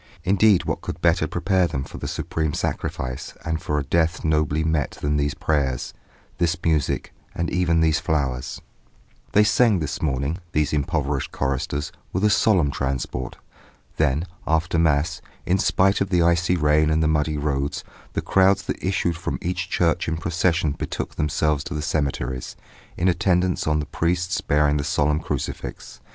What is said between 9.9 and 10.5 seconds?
morning,